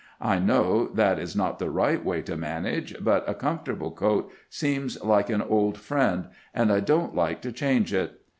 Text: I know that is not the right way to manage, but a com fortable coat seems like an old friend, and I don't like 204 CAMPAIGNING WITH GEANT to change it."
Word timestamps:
I 0.23 0.39
know 0.39 0.87
that 0.95 1.19
is 1.19 1.35
not 1.35 1.59
the 1.59 1.69
right 1.69 2.03
way 2.03 2.23
to 2.23 2.35
manage, 2.35 2.95
but 3.03 3.23
a 3.29 3.35
com 3.35 3.59
fortable 3.59 3.93
coat 3.93 4.31
seems 4.49 4.99
like 5.03 5.29
an 5.29 5.43
old 5.43 5.77
friend, 5.77 6.29
and 6.55 6.71
I 6.71 6.79
don't 6.79 7.13
like 7.13 7.43
204 7.43 7.43
CAMPAIGNING 7.43 7.43
WITH 7.43 7.43
GEANT 7.43 7.43
to 7.43 7.51
change 7.51 7.93
it." 7.93 8.21